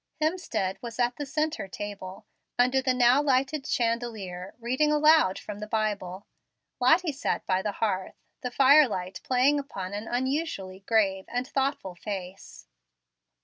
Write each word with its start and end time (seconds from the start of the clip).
Hemstead 0.19 0.77
was 0.81 0.97
at 0.97 1.17
the 1.17 1.27
centre 1.27 1.67
table, 1.67 2.25
under 2.57 2.81
the 2.81 2.91
now 2.91 3.21
lighted 3.21 3.67
chandelier, 3.67 4.55
reading 4.59 4.91
aloud 4.91 5.37
from 5.37 5.59
the 5.59 5.67
Bible. 5.67 6.25
Lottie 6.79 7.11
sat 7.11 7.45
by 7.45 7.61
the 7.61 7.73
hearth, 7.73 8.15
the 8.41 8.49
firelight 8.49 9.21
playing 9.21 9.59
upon 9.59 9.93
an 9.93 10.07
unusually 10.07 10.79
grave 10.79 11.25
and 11.27 11.47
thoughtful 11.47 11.93
face. 11.93 12.65